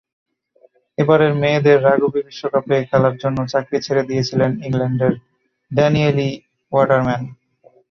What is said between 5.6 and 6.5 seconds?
ড্যানিয়েলি